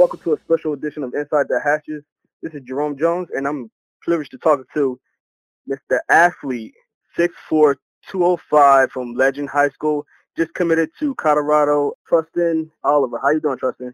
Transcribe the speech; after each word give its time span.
Welcome 0.00 0.20
to 0.20 0.32
a 0.32 0.40
special 0.40 0.72
edition 0.72 1.02
of 1.02 1.12
Inside 1.12 1.48
the 1.50 1.60
Hashes. 1.62 2.02
This 2.42 2.54
is 2.54 2.62
Jerome 2.62 2.96
Jones, 2.96 3.28
and 3.34 3.46
I'm 3.46 3.70
privileged 4.00 4.30
to 4.30 4.38
talk 4.38 4.60
to 4.72 4.98
Mr. 5.70 5.98
Athlete, 6.08 6.72
6'4", 7.18 7.76
205 8.08 8.90
from 8.92 9.12
Legend 9.12 9.50
High 9.50 9.68
School, 9.68 10.06
just 10.38 10.54
committed 10.54 10.88
to 11.00 11.14
Colorado. 11.16 11.92
Trustin 12.10 12.70
Oliver. 12.82 13.20
How 13.22 13.28
you 13.28 13.40
doing, 13.40 13.58
Trustin? 13.58 13.92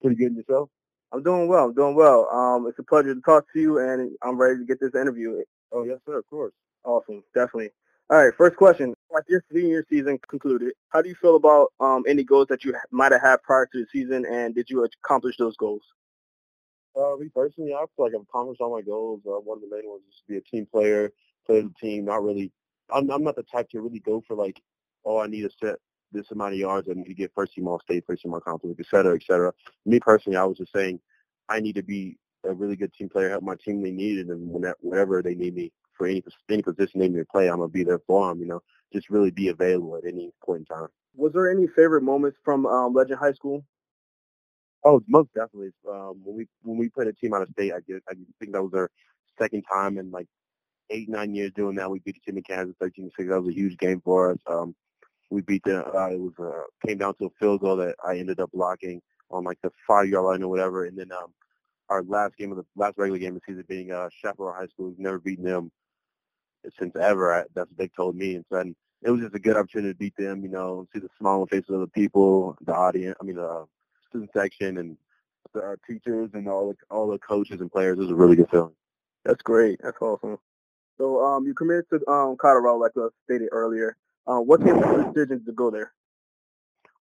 Pretty 0.00 0.16
good 0.16 0.34
yourself? 0.34 0.70
I'm 1.12 1.22
doing 1.22 1.46
well. 1.46 1.66
I'm 1.66 1.74
doing 1.74 1.94
well. 1.94 2.28
Um, 2.28 2.66
it's 2.66 2.80
a 2.80 2.82
pleasure 2.82 3.14
to 3.14 3.20
talk 3.20 3.44
to 3.52 3.60
you, 3.60 3.78
and 3.78 4.10
I'm 4.24 4.36
ready 4.36 4.58
to 4.58 4.64
get 4.64 4.80
this 4.80 5.00
interview. 5.00 5.40
Oh, 5.70 5.84
yes, 5.84 5.98
sir, 6.04 6.18
of 6.18 6.26
course. 6.26 6.52
Awesome, 6.84 7.22
definitely. 7.32 7.70
All 8.12 8.22
right, 8.22 8.34
first 8.36 8.56
question. 8.56 8.92
Like 9.10 9.24
your 9.26 9.42
senior 9.50 9.86
season 9.88 10.18
concluded, 10.28 10.74
how 10.90 11.00
do 11.00 11.08
you 11.08 11.14
feel 11.14 11.36
about 11.36 11.72
um, 11.80 12.04
any 12.06 12.22
goals 12.24 12.46
that 12.48 12.62
you 12.62 12.74
might 12.90 13.10
have 13.10 13.22
had 13.22 13.42
prior 13.42 13.64
to 13.72 13.78
the 13.78 13.86
season, 13.90 14.26
and 14.26 14.54
did 14.54 14.68
you 14.68 14.84
accomplish 14.84 15.38
those 15.38 15.56
goals? 15.56 15.80
Uh, 16.94 17.16
me 17.16 17.30
personally, 17.34 17.72
I 17.72 17.78
feel 17.96 18.04
like 18.04 18.12
I've 18.14 18.20
accomplished 18.20 18.60
all 18.60 18.76
my 18.76 18.82
goals. 18.82 19.22
Uh, 19.26 19.40
one 19.40 19.56
of 19.56 19.62
the 19.62 19.74
main 19.74 19.88
ones 19.88 20.02
is 20.10 20.16
to 20.16 20.24
be 20.28 20.36
a 20.36 20.42
team 20.42 20.66
player, 20.70 21.10
play 21.46 21.62
the 21.62 21.72
team. 21.80 22.04
Not 22.04 22.22
really. 22.22 22.52
I'm, 22.92 23.10
I'm 23.10 23.24
not 23.24 23.36
the 23.36 23.44
type 23.44 23.70
to 23.70 23.80
really 23.80 24.00
go 24.00 24.22
for 24.28 24.36
like, 24.36 24.60
oh, 25.06 25.18
I 25.18 25.26
need 25.26 25.48
to 25.48 25.50
set 25.58 25.76
this 26.12 26.30
amount 26.32 26.52
of 26.52 26.58
yards. 26.58 26.90
I 26.90 26.92
need 26.92 27.06
to 27.06 27.14
get 27.14 27.32
first 27.34 27.54
team 27.54 27.66
all 27.66 27.80
state, 27.80 28.04
first 28.06 28.24
team 28.24 28.34
all 28.34 28.40
conference, 28.40 28.76
et 28.78 28.86
cetera, 28.90 29.14
et 29.14 29.22
cetera. 29.26 29.54
Me 29.86 29.98
personally, 30.00 30.36
I 30.36 30.44
was 30.44 30.58
just 30.58 30.74
saying, 30.74 31.00
I 31.48 31.60
need 31.60 31.76
to 31.76 31.82
be 31.82 32.18
a 32.44 32.52
really 32.52 32.76
good 32.76 32.92
team 32.92 33.08
player, 33.08 33.30
help 33.30 33.42
my 33.42 33.54
team 33.54 33.82
they 33.82 33.90
needed, 33.90 34.28
and 34.28 34.48
whenever 34.80 35.22
they 35.22 35.34
need 35.34 35.54
me 35.54 35.72
for 35.94 36.06
any 36.06 36.22
any 36.48 36.62
position 36.62 37.00
they 37.00 37.08
need 37.08 37.14
me 37.14 37.20
to 37.20 37.26
play, 37.26 37.48
I'm 37.48 37.58
gonna 37.58 37.68
be 37.68 37.84
there 37.84 38.00
for 38.06 38.28
them. 38.28 38.40
You 38.40 38.46
know, 38.46 38.60
just 38.92 39.10
really 39.10 39.30
be 39.30 39.48
available 39.48 39.96
at 39.96 40.04
any 40.04 40.30
point 40.44 40.60
in 40.60 40.76
time. 40.76 40.88
Was 41.14 41.32
there 41.32 41.50
any 41.50 41.66
favorite 41.68 42.02
moments 42.02 42.38
from 42.44 42.66
um, 42.66 42.94
Legend 42.94 43.18
High 43.18 43.32
School? 43.32 43.64
Oh, 44.84 45.00
most 45.06 45.32
definitely. 45.34 45.70
Um, 45.88 46.20
when 46.24 46.36
we 46.36 46.46
when 46.62 46.78
we 46.78 46.88
played 46.88 47.08
a 47.08 47.12
team 47.12 47.34
out 47.34 47.42
of 47.42 47.48
state, 47.50 47.72
I 47.72 47.80
did, 47.86 48.02
I 48.08 48.14
think 48.40 48.52
that 48.52 48.62
was 48.62 48.74
our 48.74 48.90
second 49.38 49.64
time 49.72 49.98
in 49.98 50.10
like 50.10 50.26
eight 50.90 51.08
nine 51.08 51.34
years 51.34 51.52
doing 51.54 51.76
that. 51.76 51.90
We 51.90 52.00
beat 52.00 52.16
the 52.16 52.32
team 52.32 52.38
in 52.38 52.44
Kansas 52.44 52.74
thirteen 52.80 53.10
six. 53.16 53.28
That 53.28 53.40
was 53.40 53.50
a 53.50 53.56
huge 53.56 53.78
game 53.78 54.00
for 54.04 54.32
us. 54.32 54.38
Um, 54.50 54.74
we 55.30 55.42
beat 55.42 55.62
the. 55.64 55.86
Uh, 55.86 56.08
it 56.08 56.20
was 56.20 56.32
uh, 56.38 56.86
came 56.86 56.98
down 56.98 57.14
to 57.16 57.26
a 57.26 57.30
field 57.38 57.60
goal 57.60 57.76
that 57.76 57.94
I 58.04 58.18
ended 58.18 58.40
up 58.40 58.50
blocking 58.52 59.00
on 59.30 59.44
like 59.44 59.58
the 59.62 59.70
five 59.86 60.08
yard 60.08 60.24
line 60.24 60.42
or 60.42 60.48
whatever. 60.48 60.84
And 60.84 60.98
then 60.98 61.10
um, 61.12 61.32
our 61.92 62.02
last 62.04 62.36
game 62.36 62.50
of 62.50 62.56
the 62.56 62.64
last 62.74 62.94
regular 62.96 63.18
game 63.18 63.36
of 63.36 63.42
the 63.46 63.52
season 63.52 63.64
being 63.68 63.92
uh, 63.92 64.08
Chaparral 64.10 64.54
High 64.54 64.66
School. 64.66 64.88
We've 64.88 64.98
never 64.98 65.18
beaten 65.18 65.44
them 65.44 65.70
since 66.78 66.96
ever. 66.96 67.34
I, 67.34 67.44
that's 67.54 67.70
what 67.70 67.78
they 67.78 67.88
told 67.88 68.16
me. 68.16 68.36
And 68.36 68.44
so 68.50 68.58
and 68.58 68.74
it 69.02 69.10
was 69.10 69.20
just 69.20 69.34
a 69.34 69.38
good 69.38 69.56
opportunity 69.56 69.92
to 69.92 69.98
beat 69.98 70.16
them. 70.16 70.42
You 70.42 70.48
know, 70.48 70.86
see 70.92 71.00
the 71.00 71.08
smile 71.18 71.34
on 71.34 71.40
the 71.42 71.46
faces 71.48 71.70
of 71.70 71.80
the 71.80 71.88
people, 71.88 72.56
the 72.64 72.72
audience. 72.72 73.16
I 73.20 73.24
mean, 73.24 73.36
the 73.36 73.66
student 74.08 74.30
section 74.34 74.78
and 74.78 74.96
the 75.52 75.60
uh, 75.60 75.76
teachers 75.86 76.30
and 76.34 76.48
all 76.48 76.68
the 76.68 76.94
all 76.94 77.08
the 77.08 77.18
coaches 77.18 77.60
and 77.60 77.70
players. 77.70 77.98
It 77.98 78.02
was 78.02 78.10
a 78.10 78.14
really 78.14 78.36
good 78.36 78.50
feeling. 78.50 78.74
That's 79.24 79.42
great. 79.42 79.80
That's 79.82 80.00
awesome. 80.00 80.38
So 80.98 81.22
um, 81.22 81.46
you 81.46 81.54
committed 81.54 81.84
to 81.90 82.10
um, 82.10 82.36
Colorado, 82.36 82.78
like 82.78 82.92
I 82.96 83.08
stated 83.24 83.48
earlier. 83.52 83.96
Uh, 84.26 84.38
what 84.38 84.62
came 84.64 84.80
the 84.80 85.12
decision 85.12 85.44
to 85.44 85.52
go 85.52 85.70
there? 85.70 85.92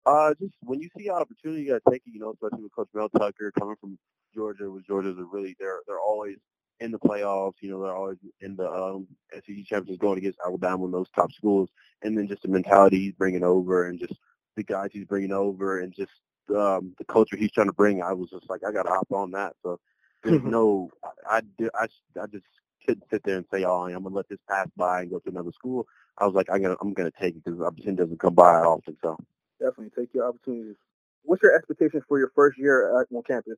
Uh, 0.06 0.34
just 0.40 0.54
when 0.62 0.82
you 0.82 0.90
see 0.98 1.08
an 1.08 1.16
opportunity, 1.16 1.62
you 1.62 1.68
gotta 1.70 1.82
take 1.90 2.02
it. 2.06 2.14
You 2.14 2.20
know, 2.20 2.32
especially 2.32 2.64
with 2.64 2.76
Coach 2.76 2.90
Mel 2.94 3.10
Tucker 3.10 3.52
coming 3.58 3.76
from 3.80 3.98
Georgia. 4.34 4.70
With 4.70 4.86
Georgia's 4.86 5.18
a 5.18 5.24
really 5.24 5.56
they're 5.60 5.80
they're 5.88 6.00
always 6.00 6.38
in 6.80 6.92
the 6.92 7.00
playoffs. 7.00 7.56
You 7.62 7.72
know, 7.72 7.84
they're 7.84 7.96
always 7.96 8.18
in 8.42 8.56
the 8.56 8.70
um, 8.70 9.08
SEC 9.34 9.66
championships 9.66 10.00
going 10.00 10.18
against 10.18 10.40
Alabama 10.46 10.86
and 10.86 10.94
those 10.94 11.10
top 11.16 11.32
schools. 11.32 11.70
And 12.02 12.18
then 12.18 12.28
just 12.28 12.42
the 12.42 12.50
mentality 12.50 13.00
he's 13.00 13.14
bringing 13.14 13.44
over, 13.44 13.88
and 13.88 14.00
just 14.00 14.16
the 14.56 14.64
guys 14.64 14.90
he's 14.92 15.06
bringing 15.06 15.32
over, 15.32 15.80
and 15.80 15.94
just 15.94 16.12
um, 16.50 16.94
the 16.98 17.06
culture 17.06 17.38
he's 17.38 17.52
trying 17.52 17.68
to 17.68 17.74
bring. 17.74 18.02
I 18.02 18.14
was 18.14 18.30
just 18.30 18.50
like, 18.50 18.62
I 18.68 18.72
gotta 18.72 18.90
hop 18.90 19.12
on 19.12 19.32
that. 19.32 19.54
So 19.64 19.80
there's 20.24 20.42
no, 20.46 20.90
I, 21.30 21.38
I, 21.38 21.70
I, 21.76 21.88
I 22.22 22.28
just 22.28 22.46
couldn't 22.86 23.06
sit 23.12 23.24
there 23.24 23.38
and 23.38 23.46
say, 23.54 23.64
oh, 23.64 23.86
I'm 23.86 24.04
gonna 24.04 24.16
let 24.16 24.30
this 24.30 24.40
pass 24.50 24.68
by 24.76 25.02
and 25.02 25.12
go 25.12 25.20
to 25.20 25.30
another 25.30 25.52
school. 25.52 25.86
I 26.18 26.26
was 26.26 26.36
like, 26.36 26.48
I'm 26.52 26.62
gonna, 26.62 26.78
I'm 26.82 26.94
gonna 26.94 27.12
take 27.20 27.36
it 27.36 27.44
because 27.44 27.62
opportunity 27.62 28.02
doesn't 28.02 28.20
come 28.20 28.36
by 28.36 28.60
often. 28.62 28.98
So 29.02 29.18
definitely 29.60 29.92
take 29.98 30.14
your 30.14 30.28
opportunities. 30.28 30.76
What's 31.24 31.44
your 31.44 31.56
expectations 31.56 32.04
for 32.08 32.18
your 32.18 32.32
first 32.36 32.58
year 32.58 32.98
on 32.98 33.24
campus? 33.24 33.58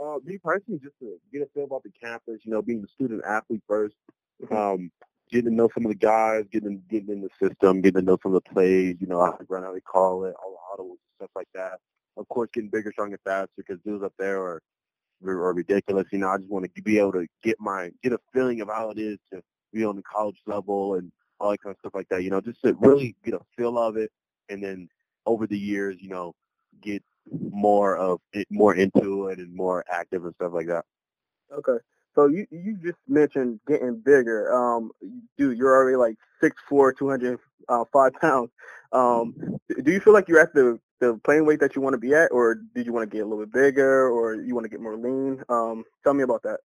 Uh, 0.00 0.18
me 0.24 0.38
personally, 0.42 0.80
just 0.82 0.98
to 1.00 1.18
get 1.32 1.42
a 1.42 1.46
feel 1.52 1.64
about 1.64 1.82
the 1.82 1.90
campus, 2.02 2.40
you 2.44 2.50
know, 2.50 2.62
being 2.62 2.82
a 2.82 2.88
student 2.88 3.22
athlete 3.26 3.62
1st 3.68 3.90
mm-hmm. 4.42 4.56
um, 4.56 4.90
getting 5.30 5.50
to 5.50 5.54
know 5.54 5.68
some 5.74 5.84
of 5.84 5.90
the 5.90 5.98
guys, 5.98 6.44
getting 6.52 6.82
getting 6.90 7.10
in 7.10 7.20
the 7.20 7.28
system, 7.40 7.80
getting 7.80 8.00
to 8.00 8.06
know 8.06 8.18
some 8.22 8.34
of 8.34 8.42
the 8.42 8.50
plays, 8.50 8.96
you 9.00 9.06
know, 9.06 9.20
how 9.20 9.32
to 9.32 9.44
run, 9.48 9.62
how 9.62 9.72
they 9.72 9.80
call 9.80 10.24
it, 10.24 10.34
all 10.42 10.52
the 10.52 10.82
autos 10.82 10.90
and 10.90 10.98
stuff 11.16 11.30
like 11.36 11.48
that. 11.54 11.78
Of 12.16 12.28
course, 12.28 12.48
getting 12.52 12.70
bigger, 12.70 12.92
stronger, 12.92 13.18
faster 13.24 13.50
because 13.56 13.78
dudes 13.84 14.02
up 14.02 14.12
there 14.18 14.40
are 14.40 14.62
are 15.24 15.52
ridiculous. 15.52 16.06
You 16.12 16.18
know, 16.18 16.28
I 16.28 16.38
just 16.38 16.50
want 16.50 16.64
to 16.74 16.82
be 16.82 16.98
able 16.98 17.12
to 17.12 17.26
get 17.42 17.56
my 17.60 17.90
get 18.02 18.12
a 18.12 18.18
feeling 18.32 18.60
of 18.60 18.68
how 18.68 18.90
it 18.90 18.98
is 18.98 19.18
to 19.32 19.42
be 19.72 19.84
on 19.84 19.96
the 19.96 20.02
college 20.02 20.40
level 20.46 20.94
and 20.94 21.12
all 21.38 21.50
that 21.50 21.62
kind 21.62 21.74
of 21.74 21.78
stuff 21.80 21.94
like 21.94 22.08
that. 22.08 22.24
You 22.24 22.30
know, 22.30 22.40
just 22.40 22.62
to 22.62 22.74
really 22.80 23.14
get 23.24 23.34
a 23.34 23.40
feel 23.56 23.78
of 23.78 23.96
it, 23.96 24.10
and 24.48 24.62
then 24.62 24.88
over 25.26 25.46
the 25.46 25.58
years, 25.58 25.96
you 26.00 26.08
know, 26.08 26.34
get 26.80 27.02
more 27.30 27.96
of 27.96 28.20
it, 28.32 28.46
more 28.50 28.74
into 28.74 29.28
it 29.28 29.38
and 29.38 29.54
more 29.54 29.84
active 29.90 30.24
and 30.24 30.34
stuff 30.34 30.52
like 30.52 30.66
that. 30.66 30.84
Okay. 31.52 31.78
So 32.14 32.26
you 32.26 32.46
you 32.50 32.76
just 32.82 32.98
mentioned 33.08 33.60
getting 33.68 34.00
bigger. 34.00 34.52
Um, 34.54 34.90
dude, 35.38 35.56
you're 35.56 35.74
already 35.74 35.96
like 35.96 36.16
six 36.40 36.56
four, 36.68 36.92
two 36.92 37.08
hundred 37.08 37.38
uh, 37.68 37.84
pounds. 38.20 38.50
Um, 38.92 39.34
do 39.82 39.92
you 39.92 40.00
feel 40.00 40.12
like 40.12 40.28
you're 40.28 40.40
at 40.40 40.52
the 40.54 40.80
the 41.00 41.18
playing 41.24 41.46
weight 41.46 41.60
that 41.60 41.74
you 41.76 41.82
want 41.82 41.94
to 41.94 41.98
be 41.98 42.14
at, 42.14 42.30
or 42.32 42.56
did 42.74 42.86
you 42.86 42.92
want 42.92 43.08
to 43.08 43.16
get 43.16 43.24
a 43.24 43.28
little 43.28 43.44
bit 43.44 43.52
bigger, 43.52 44.08
or 44.08 44.34
you 44.34 44.54
want 44.54 44.64
to 44.64 44.68
get 44.68 44.80
more 44.80 44.96
lean? 44.96 45.42
Um, 45.48 45.84
tell 46.04 46.14
me 46.14 46.22
about 46.22 46.42
that. 46.42 46.60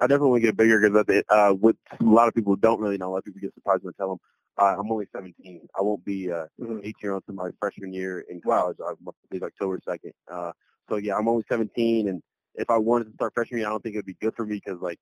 I 0.00 0.06
definitely 0.06 0.30
want 0.30 0.42
to 0.42 0.48
get 0.48 0.56
bigger 0.56 0.80
because 0.80 1.22
uh, 1.28 1.52
what 1.52 1.76
a 1.98 2.04
lot 2.04 2.28
of 2.28 2.34
people 2.34 2.56
don't 2.56 2.80
really 2.80 2.98
know, 2.98 3.08
a 3.08 3.12
lot 3.12 3.18
of 3.18 3.24
people 3.24 3.40
get 3.40 3.54
surprised 3.54 3.82
when 3.82 3.94
I 3.96 4.00
tell 4.00 4.08
them 4.10 4.18
uh, 4.58 4.76
I'm 4.78 4.90
only 4.90 5.06
17. 5.14 5.68
I 5.78 5.82
won't 5.82 6.04
be 6.04 6.30
uh, 6.30 6.46
mm-hmm. 6.60 6.78
18 6.78 6.94
year 7.02 7.12
old 7.12 7.24
until 7.28 7.42
my 7.44 7.50
freshman 7.60 7.92
year 7.92 8.24
in 8.28 8.40
college. 8.40 8.76
Wow. 8.78 8.96
I 9.06 9.10
believe 9.28 9.42
October 9.42 9.80
2nd. 9.86 10.12
Uh, 10.30 10.52
so 10.88 10.96
yeah, 10.96 11.16
I'm 11.16 11.28
only 11.28 11.44
17, 11.48 12.08
and 12.08 12.22
if 12.54 12.70
I 12.70 12.78
wanted 12.78 13.06
to 13.06 13.12
start 13.14 13.34
freshman 13.34 13.58
year, 13.58 13.68
I 13.68 13.70
don't 13.70 13.82
think 13.82 13.96
it'd 13.96 14.06
be 14.06 14.16
good 14.20 14.34
for 14.34 14.46
me 14.46 14.62
because 14.64 14.80
like 14.80 14.98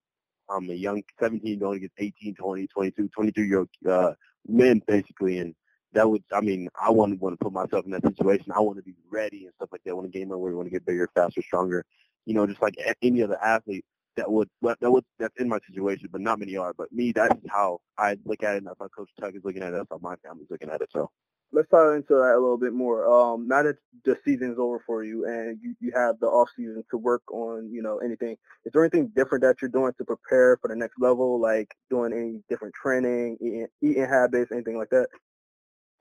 I'm 0.50 0.68
a 0.70 0.74
young 0.74 1.02
17 1.20 1.58
going 1.58 1.76
against 1.76 1.94
18, 1.98 2.34
20, 2.34 2.66
22, 2.66 3.08
22 3.08 3.42
year 3.42 3.58
old 3.60 3.68
uh, 3.88 4.12
men 4.46 4.82
basically, 4.86 5.38
and 5.38 5.54
that 5.92 6.08
would 6.08 6.24
I 6.32 6.40
mean 6.40 6.68
I 6.80 6.90
wouldn't 6.90 7.20
want 7.20 7.38
to 7.38 7.44
put 7.44 7.52
myself 7.52 7.84
in 7.84 7.92
that 7.92 8.02
situation. 8.02 8.52
I 8.54 8.60
want 8.60 8.78
to 8.78 8.82
be 8.82 8.94
ready 9.10 9.44
and 9.44 9.54
stuff 9.54 9.68
like 9.72 9.82
that. 9.84 9.90
I 9.90 9.94
want 9.94 10.10
to 10.12 10.18
gain 10.18 10.28
my 10.28 10.36
weight. 10.36 10.52
I 10.52 10.54
want 10.54 10.66
to 10.66 10.72
get 10.72 10.86
bigger, 10.86 11.08
faster, 11.14 11.42
stronger. 11.42 11.84
You 12.26 12.34
know, 12.34 12.46
just 12.46 12.62
like 12.62 12.74
any 13.02 13.22
other 13.22 13.40
athlete 13.42 13.84
that 14.16 14.30
would 14.30 14.48
that 14.62 14.76
would 14.82 15.04
that's 15.18 15.38
in 15.38 15.48
my 15.48 15.58
situation, 15.66 16.08
but 16.12 16.20
not 16.20 16.38
many 16.38 16.56
are. 16.56 16.72
But 16.76 16.92
me, 16.92 17.12
that's 17.12 17.34
how 17.48 17.80
I 17.98 18.16
look 18.24 18.42
at 18.42 18.54
it. 18.54 18.58
And 18.58 18.66
that's 18.66 18.78
how 18.78 18.88
Coach 18.88 19.10
Tuck 19.20 19.34
is 19.34 19.44
looking 19.44 19.62
at 19.62 19.68
it. 19.68 19.76
That's 19.76 19.88
how 19.90 19.98
my 20.00 20.16
family's 20.24 20.50
looking 20.50 20.70
at 20.70 20.80
it. 20.80 20.90
So 20.92 21.10
let's 21.54 21.68
dive 21.70 21.94
into 21.94 22.14
that 22.14 22.34
a 22.34 22.40
little 22.40 22.58
bit 22.58 22.72
more. 22.72 23.08
Um, 23.10 23.46
now 23.46 23.62
that 23.62 23.76
the 24.04 24.16
season's 24.24 24.58
over 24.58 24.82
for 24.86 25.04
you 25.04 25.24
and 25.24 25.58
you, 25.62 25.74
you 25.80 25.92
have 25.94 26.18
the 26.20 26.26
off 26.26 26.48
season 26.56 26.82
to 26.90 26.98
work 26.98 27.22
on, 27.32 27.70
you 27.72 27.82
know, 27.82 27.98
anything, 27.98 28.36
is 28.64 28.72
there 28.72 28.82
anything 28.82 29.12
different 29.14 29.42
that 29.42 29.56
you're 29.62 29.70
doing 29.70 29.92
to 29.98 30.04
prepare 30.04 30.58
for 30.60 30.68
the 30.68 30.76
next 30.76 30.94
level, 30.98 31.40
like 31.40 31.68
doing 31.90 32.12
any 32.12 32.42
different 32.48 32.74
training, 32.74 33.38
eating, 33.40 33.66
eating 33.82 34.04
habits, 34.04 34.50
anything 34.52 34.76
like 34.76 34.90
that? 34.90 35.06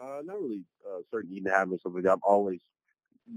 Uh, 0.01 0.21
not 0.23 0.41
really 0.41 0.63
uh, 0.87 0.99
certain 1.11 1.31
eating 1.31 1.51
habits, 1.51 1.83
something. 1.83 2.05
I'm 2.07 2.19
always, 2.23 2.59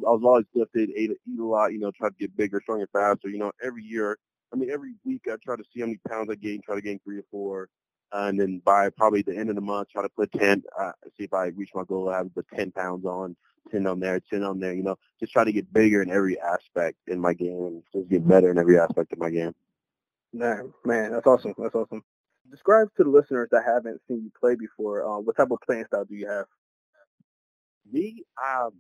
I 0.06 0.10
was 0.10 0.22
always 0.24 0.46
lifted, 0.54 0.90
ate, 0.96 1.10
eat 1.10 1.38
a 1.38 1.44
lot, 1.44 1.72
you 1.72 1.78
know, 1.78 1.92
try 1.92 2.08
to 2.08 2.14
get 2.18 2.36
bigger, 2.36 2.60
stronger, 2.62 2.88
faster. 2.92 3.28
You 3.28 3.38
know, 3.38 3.52
every 3.62 3.84
year, 3.84 4.16
I 4.52 4.56
mean, 4.56 4.70
every 4.70 4.94
week 5.04 5.22
I 5.26 5.36
try 5.42 5.56
to 5.56 5.64
see 5.72 5.80
how 5.80 5.86
many 5.86 5.98
pounds 6.08 6.30
I 6.30 6.34
gain, 6.34 6.60
try 6.62 6.74
to 6.74 6.80
gain 6.80 7.00
three 7.04 7.18
or 7.18 7.24
four. 7.30 7.68
Uh, 8.12 8.26
and 8.28 8.40
then 8.40 8.62
by 8.64 8.88
probably 8.90 9.22
the 9.22 9.36
end 9.36 9.50
of 9.50 9.56
the 9.56 9.60
month, 9.60 9.88
try 9.90 10.02
to 10.02 10.08
put 10.08 10.30
10, 10.32 10.62
uh, 10.78 10.92
see 11.16 11.24
if 11.24 11.34
I 11.34 11.46
reach 11.46 11.70
my 11.74 11.82
goal, 11.84 12.08
I 12.08 12.18
have 12.18 12.30
the 12.36 12.44
10 12.54 12.70
pounds 12.70 13.04
on, 13.04 13.36
10 13.72 13.86
on 13.86 13.98
there, 13.98 14.20
10 14.20 14.44
on 14.44 14.60
there, 14.60 14.72
you 14.72 14.84
know, 14.84 14.96
just 15.18 15.32
try 15.32 15.42
to 15.42 15.52
get 15.52 15.72
bigger 15.72 16.02
in 16.02 16.10
every 16.10 16.38
aspect 16.40 16.98
in 17.08 17.20
my 17.20 17.34
game 17.34 17.66
and 17.66 17.82
just 17.92 18.08
get 18.08 18.26
better 18.26 18.50
in 18.50 18.58
every 18.58 18.78
aspect 18.78 19.12
of 19.12 19.18
my 19.18 19.30
game. 19.30 19.52
Man, 20.32 20.72
man, 20.84 21.12
that's 21.12 21.26
awesome. 21.26 21.54
That's 21.58 21.74
awesome. 21.74 22.02
Describe 22.48 22.88
to 22.96 23.04
the 23.04 23.10
listeners 23.10 23.48
that 23.50 23.64
haven't 23.66 24.00
seen 24.06 24.22
you 24.22 24.30
play 24.38 24.54
before, 24.54 25.04
uh, 25.04 25.18
what 25.18 25.36
type 25.36 25.50
of 25.50 25.58
playing 25.66 25.86
style 25.86 26.04
do 26.04 26.14
you 26.14 26.28
have? 26.28 26.46
Me, 27.90 28.22
um, 28.40 28.70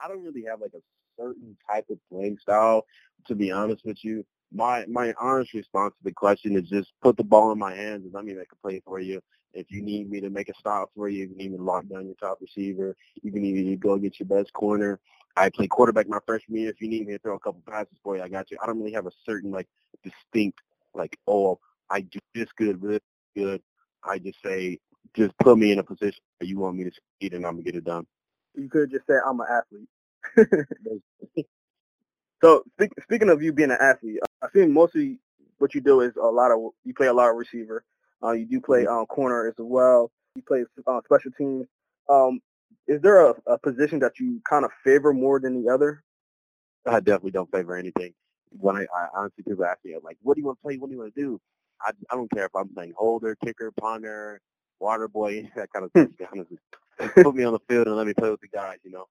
I 0.00 0.08
don't 0.08 0.22
really 0.22 0.44
have 0.48 0.60
like 0.60 0.72
a 0.74 0.80
certain 1.20 1.56
type 1.70 1.84
of 1.90 1.98
playing 2.10 2.38
style, 2.38 2.86
to 3.26 3.34
be 3.34 3.50
honest 3.50 3.84
with 3.84 4.02
you 4.02 4.24
my 4.52 4.84
my 4.86 5.14
honest 5.20 5.54
response 5.54 5.94
to 5.94 6.04
the 6.04 6.12
question 6.12 6.56
is 6.56 6.68
just 6.68 6.92
put 7.02 7.16
the 7.16 7.24
ball 7.24 7.52
in 7.52 7.58
my 7.58 7.74
hands 7.74 8.04
and 8.04 8.14
let 8.14 8.24
me 8.24 8.34
make 8.34 8.52
a 8.52 8.56
play 8.56 8.80
for 8.84 9.00
you. 9.00 9.20
If 9.54 9.70
you 9.70 9.82
need 9.82 10.10
me 10.10 10.20
to 10.20 10.30
make 10.30 10.48
a 10.48 10.54
stop 10.54 10.90
for 10.96 11.08
you, 11.08 11.22
you 11.22 11.28
can 11.28 11.40
even 11.40 11.64
lock 11.64 11.86
down 11.88 12.06
your 12.06 12.14
top 12.14 12.38
receiver. 12.40 12.96
You 13.22 13.32
can 13.32 13.44
even 13.44 13.76
go 13.78 13.98
get 13.98 14.18
your 14.18 14.28
best 14.28 14.52
corner. 14.52 14.98
I 15.36 15.50
play 15.50 15.66
quarterback 15.66 16.08
my 16.08 16.18
freshman 16.26 16.60
year. 16.60 16.70
If 16.70 16.80
you 16.80 16.88
need 16.88 17.06
me 17.06 17.14
to 17.14 17.18
throw 17.18 17.36
a 17.36 17.40
couple 17.40 17.62
passes 17.68 17.98
for 18.02 18.16
you, 18.16 18.22
I 18.22 18.28
got 18.28 18.50
you. 18.50 18.58
I 18.62 18.66
don't 18.66 18.78
really 18.78 18.92
have 18.92 19.06
a 19.06 19.12
certain 19.26 19.50
like 19.50 19.68
distinct 20.02 20.58
like 20.94 21.18
oh 21.26 21.58
I 21.90 22.02
do 22.02 22.18
this 22.34 22.48
good, 22.56 22.82
really 22.82 23.00
good. 23.36 23.62
I 24.04 24.18
just 24.18 24.42
say 24.42 24.78
just 25.14 25.36
put 25.38 25.58
me 25.58 25.72
in 25.72 25.78
a 25.78 25.84
position 25.84 26.20
where 26.38 26.48
you 26.48 26.58
want 26.58 26.76
me 26.76 26.84
to 26.84 26.90
succeed 26.90 27.34
and 27.34 27.44
I'm 27.46 27.54
gonna 27.54 27.64
get 27.64 27.76
it 27.76 27.84
done. 27.84 28.06
You 28.54 28.68
could 28.68 28.90
just 28.90 29.06
say 29.06 29.14
I'm 29.26 29.40
an 29.40 29.46
athlete. 29.50 29.88
So 32.42 32.64
speak, 32.74 32.90
speaking 33.02 33.30
of 33.30 33.42
you 33.42 33.52
being 33.52 33.70
an 33.70 33.78
athlete, 33.80 34.18
I 34.42 34.48
think 34.48 34.70
mostly 34.70 35.18
what 35.58 35.74
you 35.74 35.80
do 35.80 36.00
is 36.00 36.16
a 36.16 36.26
lot 36.26 36.50
of 36.50 36.58
you 36.84 36.94
play 36.94 37.06
a 37.06 37.12
lot 37.12 37.30
of 37.30 37.36
receiver. 37.36 37.84
Uh, 38.22 38.32
you 38.32 38.46
do 38.46 38.60
play 38.60 38.86
uh, 38.86 39.04
corner 39.06 39.48
as 39.48 39.54
well. 39.58 40.10
You 40.34 40.42
play 40.42 40.64
uh, 40.86 41.00
special 41.04 41.30
teams. 41.36 41.66
Um, 42.08 42.40
is 42.88 43.00
there 43.00 43.26
a, 43.28 43.34
a 43.46 43.58
position 43.58 44.00
that 44.00 44.18
you 44.18 44.40
kind 44.48 44.64
of 44.64 44.72
favor 44.84 45.12
more 45.12 45.38
than 45.40 45.62
the 45.62 45.72
other? 45.72 46.02
I 46.86 46.98
definitely 47.00 47.30
don't 47.32 47.50
favor 47.50 47.76
anything. 47.76 48.12
When 48.50 48.76
I, 48.76 48.82
I 48.94 49.06
honestly 49.16 49.44
people 49.46 49.64
ask 49.64 49.78
me 49.84 49.94
like, 50.02 50.18
"What 50.22 50.34
do 50.34 50.40
you 50.40 50.46
want 50.46 50.58
to 50.58 50.62
play? 50.62 50.76
What 50.78 50.88
do 50.88 50.94
you 50.94 51.00
want 51.00 51.14
to 51.14 51.20
do?" 51.20 51.40
I, 51.80 51.92
I 52.10 52.16
don't 52.16 52.30
care 52.30 52.46
if 52.46 52.54
I'm 52.56 52.68
playing 52.68 52.94
holder, 52.96 53.36
kicker, 53.44 53.72
punter, 53.80 54.40
water 54.80 55.08
boy, 55.08 55.48
that 55.56 55.68
kind 55.72 55.84
of 55.84 55.92
thing. 55.92 56.14
Honestly, 56.32 56.58
put 57.22 57.34
me 57.34 57.44
on 57.44 57.52
the 57.52 57.60
field 57.68 57.86
and 57.86 57.96
let 57.96 58.06
me 58.06 58.14
play 58.14 58.30
with 58.30 58.40
the 58.40 58.48
guys. 58.48 58.78
You 58.84 58.90
know. 58.90 59.06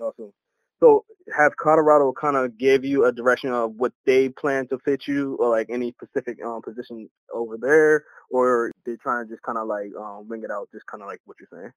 Awesome. 0.00 0.32
So 0.80 1.04
has 1.36 1.52
Colorado 1.58 2.12
kind 2.12 2.36
of 2.36 2.56
gave 2.56 2.84
you 2.84 3.04
a 3.04 3.12
direction 3.12 3.50
of 3.52 3.74
what 3.74 3.92
they 4.06 4.28
plan 4.28 4.66
to 4.68 4.78
fit 4.78 5.06
you 5.06 5.36
or 5.36 5.50
like 5.50 5.68
any 5.70 5.92
specific 5.92 6.38
um, 6.44 6.62
position 6.62 7.08
over 7.34 7.56
there 7.56 8.04
or 8.30 8.70
they're 8.84 8.96
trying 8.96 9.26
to 9.26 9.30
just 9.30 9.42
kind 9.42 9.58
of 9.58 9.66
like 9.66 9.90
um, 9.98 10.28
wing 10.28 10.42
it 10.44 10.50
out, 10.50 10.68
just 10.72 10.86
kind 10.86 11.02
of 11.02 11.08
like 11.08 11.20
what 11.24 11.36
you're 11.40 11.60
saying? 11.60 11.72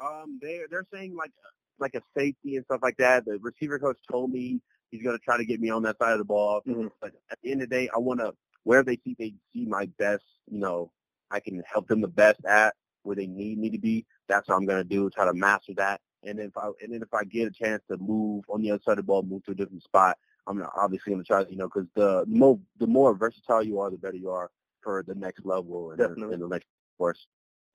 Um, 0.00 0.38
they 0.40 0.60
they're 0.70 0.86
saying 0.92 1.16
like 1.16 1.32
like 1.78 1.94
a 1.94 2.02
safety 2.16 2.56
and 2.56 2.64
stuff 2.64 2.80
like 2.82 2.96
that. 2.98 3.24
The 3.24 3.38
receiver 3.40 3.78
coach 3.78 3.98
told 4.10 4.30
me 4.30 4.60
he's 4.90 5.02
going 5.02 5.16
to 5.16 5.24
try 5.24 5.36
to 5.36 5.44
get 5.44 5.60
me 5.60 5.70
on 5.70 5.82
that 5.82 5.98
side 5.98 6.12
of 6.12 6.18
the 6.18 6.24
ball. 6.24 6.62
Mm-hmm. 6.66 6.88
But 7.00 7.12
at 7.30 7.38
the 7.42 7.52
end 7.52 7.62
of 7.62 7.68
the 7.68 7.76
day, 7.76 7.88
I 7.94 7.98
want 7.98 8.20
to 8.20 8.32
where 8.64 8.82
they 8.82 8.98
see 9.04 9.16
they 9.18 9.34
see 9.52 9.66
my 9.66 9.88
best. 9.98 10.24
You 10.50 10.58
know, 10.58 10.92
I 11.30 11.40
can 11.40 11.62
help 11.70 11.88
them 11.88 12.00
the 12.00 12.08
best 12.08 12.44
at 12.44 12.74
where 13.02 13.16
they 13.16 13.26
need 13.26 13.58
me 13.58 13.70
to 13.70 13.78
be. 13.78 14.06
That's 14.28 14.48
what 14.48 14.56
I'm 14.56 14.66
going 14.66 14.82
to 14.82 14.88
do. 14.88 15.10
Try 15.10 15.24
to 15.24 15.34
master 15.34 15.72
that. 15.76 16.00
And 16.24 16.40
if 16.40 16.56
I 16.56 16.66
and 16.82 16.92
then 16.92 17.02
if 17.02 17.12
I 17.14 17.24
get 17.24 17.48
a 17.48 17.50
chance 17.50 17.82
to 17.90 17.96
move 17.98 18.44
on 18.48 18.62
the 18.62 18.70
other 18.70 18.82
side 18.84 18.92
of 18.92 18.98
the 18.98 19.02
ball, 19.04 19.22
move 19.22 19.44
to 19.44 19.52
a 19.52 19.54
different 19.54 19.82
spot, 19.82 20.18
I'm 20.46 20.62
obviously 20.76 21.12
going 21.12 21.22
to 21.22 21.26
try. 21.26 21.44
To, 21.44 21.50
you 21.50 21.56
know, 21.56 21.68
because 21.68 21.88
the 21.94 22.24
more 22.26 22.58
the 22.78 22.86
more 22.86 23.14
versatile 23.14 23.62
you 23.62 23.78
are, 23.78 23.90
the 23.90 23.98
better 23.98 24.16
you 24.16 24.30
are 24.30 24.50
for 24.82 25.04
the 25.06 25.14
next 25.14 25.44
level 25.44 25.90
and, 25.90 25.98
definitely. 25.98 26.34
and 26.34 26.42
the 26.42 26.48
next 26.48 26.66
course. 26.96 27.26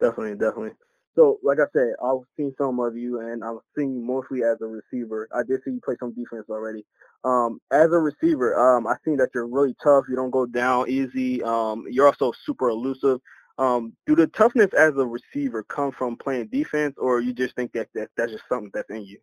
Definitely, 0.01 0.35
definitely. 0.35 0.71
So, 1.15 1.39
like 1.43 1.59
I 1.59 1.65
said, 1.73 1.93
I've 2.03 2.25
seen 2.35 2.53
some 2.57 2.79
of 2.79 2.97
you, 2.97 3.19
and 3.19 3.43
I've 3.43 3.57
seen 3.77 3.93
you 3.93 4.01
mostly 4.01 4.43
as 4.43 4.57
a 4.61 4.65
receiver. 4.65 5.27
I 5.33 5.43
did 5.43 5.61
see 5.63 5.71
you 5.71 5.81
play 5.85 5.95
some 5.99 6.13
defense 6.13 6.45
already. 6.49 6.85
Um, 7.23 7.59
as 7.71 7.91
a 7.91 7.99
receiver, 7.99 8.59
um, 8.59 8.87
I 8.87 8.95
think 9.05 9.19
that 9.19 9.29
you're 9.33 9.47
really 9.47 9.75
tough. 9.83 10.05
You 10.09 10.15
don't 10.15 10.31
go 10.31 10.47
down 10.47 10.89
easy. 10.89 11.43
Um, 11.43 11.85
you're 11.89 12.07
also 12.07 12.33
super 12.45 12.69
elusive. 12.69 13.19
Um, 13.57 13.93
do 14.07 14.15
the 14.15 14.27
toughness 14.27 14.73
as 14.73 14.97
a 14.97 15.05
receiver 15.05 15.63
come 15.63 15.91
from 15.91 16.17
playing 16.17 16.47
defense, 16.47 16.95
or 16.97 17.21
you 17.21 17.33
just 17.33 17.55
think 17.55 17.71
that, 17.73 17.87
that 17.93 18.09
that's 18.17 18.31
just 18.31 18.45
something 18.49 18.71
that's 18.73 18.89
in 18.89 19.05
you? 19.05 19.19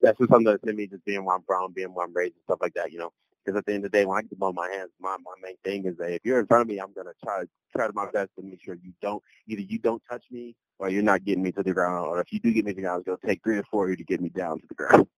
That's 0.00 0.18
just 0.18 0.30
something 0.30 0.46
that's 0.46 0.62
in 0.64 0.76
me, 0.76 0.86
just 0.86 1.04
being 1.04 1.24
where 1.24 1.36
I'm 1.36 1.42
from, 1.46 1.72
being 1.72 1.92
where 1.92 2.06
I'm 2.06 2.14
raised, 2.14 2.34
and 2.34 2.44
stuff 2.44 2.60
like 2.62 2.74
that. 2.74 2.92
You 2.92 2.98
know, 2.98 3.12
because 3.44 3.58
at 3.58 3.66
the 3.66 3.74
end 3.74 3.84
of 3.84 3.90
the 3.90 3.98
day, 3.98 4.04
when 4.06 4.18
I 4.18 4.22
get 4.22 4.30
the 4.30 4.36
ball 4.36 4.50
in 4.50 4.54
my 4.54 4.68
hands, 4.70 4.90
my 5.00 5.16
my 5.24 5.32
main 5.42 5.56
thing 5.64 5.86
is 5.86 5.96
that 5.98 6.12
if 6.12 6.20
you're 6.24 6.40
in 6.40 6.46
front 6.46 6.62
of 6.62 6.68
me, 6.68 6.78
I'm 6.78 6.92
gonna 6.92 7.12
try 7.24 7.44
try 7.76 7.86
to 7.86 7.92
my 7.92 8.10
best 8.10 8.30
to 8.38 8.42
make 8.44 8.62
sure 8.62 8.76
you 8.82 8.92
don't 9.02 9.22
either 9.48 9.62
you 9.62 9.78
don't 9.78 10.02
touch 10.08 10.24
me 10.30 10.54
or 10.78 10.88
you're 10.88 11.02
not 11.02 11.24
getting 11.24 11.42
me 11.42 11.52
to 11.52 11.62
the 11.62 11.74
ground, 11.74 12.06
or 12.06 12.20
if 12.20 12.32
you 12.32 12.38
do 12.40 12.52
get 12.52 12.64
me 12.64 12.72
to 12.72 12.76
the 12.76 12.82
ground, 12.82 13.00
it's 13.00 13.06
gonna 13.06 13.18
take 13.26 13.42
three 13.42 13.58
or 13.58 13.64
four 13.70 13.84
of 13.84 13.90
you 13.90 13.96
to 13.96 14.04
get 14.04 14.20
me 14.20 14.28
down 14.30 14.60
to 14.60 14.66
the 14.68 14.74
ground. 14.74 15.06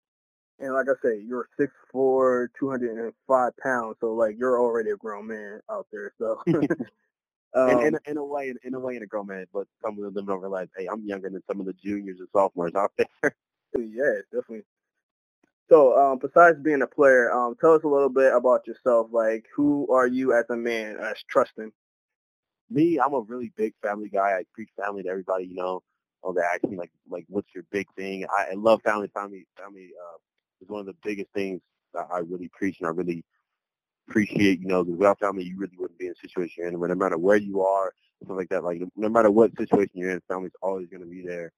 And 0.59 0.75
like 0.75 0.85
I 0.87 0.93
say, 1.03 1.19
you're 1.19 1.47
six 1.59 1.73
four, 1.91 2.51
two 2.59 2.69
hundred 2.69 2.95
and 2.95 3.11
five 3.27 3.51
pounds, 3.57 3.95
so 3.99 4.13
like 4.13 4.35
you're 4.37 4.61
already 4.61 4.91
a 4.91 4.95
grown 4.95 5.25
man 5.25 5.59
out 5.71 5.87
there. 5.91 6.13
So 6.19 6.39
Um, 7.53 7.69
in, 7.69 7.87
in, 7.87 7.99
in, 8.05 8.17
a 8.17 8.23
way, 8.23 8.49
in, 8.49 8.57
in, 8.63 8.73
a 8.73 8.79
way, 8.79 8.95
in 8.95 9.03
a 9.03 9.05
grown 9.05 9.27
man, 9.27 9.45
but 9.53 9.67
some 9.83 10.01
of 10.01 10.13
them 10.13 10.25
don't 10.25 10.39
realize, 10.39 10.69
hey, 10.77 10.87
I'm 10.87 11.03
younger 11.05 11.29
than 11.29 11.43
some 11.47 11.59
of 11.59 11.65
the 11.65 11.73
juniors 11.73 12.19
and 12.19 12.29
sophomores 12.31 12.75
out 12.75 12.91
there. 12.97 13.07
yeah, 13.77 14.21
definitely. 14.31 14.63
So, 15.69 15.97
um, 15.97 16.19
besides 16.19 16.59
being 16.59 16.81
a 16.81 16.87
player, 16.87 17.31
um, 17.31 17.55
tell 17.59 17.73
us 17.73 17.83
a 17.83 17.87
little 17.87 18.09
bit 18.09 18.33
about 18.33 18.67
yourself. 18.67 19.07
Like, 19.11 19.45
who 19.55 19.87
are 19.91 20.07
you 20.07 20.33
as 20.33 20.45
a 20.49 20.55
man, 20.55 20.97
as 20.97 21.17
Trustin? 21.33 21.71
Me, 22.69 22.99
I'm 22.99 23.13
a 23.13 23.21
really 23.21 23.51
big 23.55 23.73
family 23.81 24.09
guy. 24.09 24.37
I 24.37 24.43
preach 24.53 24.69
family 24.77 25.03
to 25.03 25.09
everybody. 25.09 25.45
You 25.45 25.55
know, 25.55 25.81
oh, 26.23 26.33
they 26.33 26.41
ask 26.41 26.63
me 26.63 26.77
like, 26.77 26.91
like, 27.09 27.25
what's 27.27 27.47
your 27.55 27.65
big 27.71 27.87
thing? 27.95 28.25
I, 28.37 28.51
I 28.51 28.55
love 28.55 28.81
family. 28.81 29.09
Family, 29.13 29.45
family 29.57 29.91
uh, 29.97 30.17
is 30.61 30.69
one 30.69 30.81
of 30.81 30.85
the 30.85 30.95
biggest 31.03 31.31
things 31.33 31.61
that 31.93 32.07
I 32.13 32.19
really 32.19 32.49
preach 32.49 32.77
and 32.79 32.87
I 32.87 32.91
really 32.91 33.23
appreciate, 34.07 34.59
you 34.59 34.67
know, 34.67 34.83
because 34.83 34.97
without 34.97 35.19
family, 35.19 35.43
you 35.43 35.57
really 35.57 35.77
wouldn't 35.77 35.99
be 35.99 36.07
in 36.07 36.13
a 36.13 36.27
situation 36.27 36.53
you're 36.57 36.67
in. 36.67 36.79
Where 36.79 36.89
no 36.89 36.95
matter 36.95 37.17
where 37.17 37.37
you 37.37 37.61
are, 37.61 37.93
stuff 38.23 38.37
like 38.37 38.49
that, 38.49 38.63
like 38.63 38.81
no 38.95 39.09
matter 39.09 39.31
what 39.31 39.55
situation 39.57 39.93
you're 39.95 40.11
in, 40.11 40.21
family's 40.27 40.51
always 40.61 40.87
going 40.87 41.03
to 41.03 41.09
be 41.09 41.21
there. 41.21 41.51